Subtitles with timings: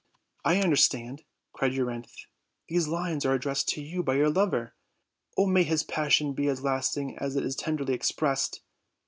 [0.43, 2.25] "I understand," cried Euryanthe;
[2.67, 4.73] "these lines are addressed to you by your lover.
[5.37, 8.61] May his passion be as lasting as it is tenderly expressed!"